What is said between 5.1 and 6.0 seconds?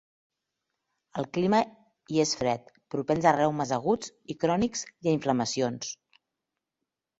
inflamacions.